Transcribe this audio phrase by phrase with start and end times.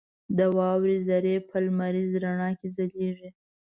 [0.37, 3.29] •د واورې ذرې په لمریز رڼا کې ځلېږي.